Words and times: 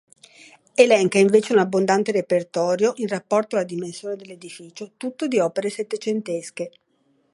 Elenca 0.83 1.19
invece 1.19 1.53
un 1.53 1.59
abbondante 1.59 2.11
repertorio, 2.11 2.93
in 2.95 3.07
rapporto 3.07 3.55
la 3.55 3.63
dimensione 3.63 4.15
dell'edificio, 4.15 4.93
tutto 4.97 5.27
di 5.27 5.37
opere 5.37 5.69
settecentesche. 5.69 6.71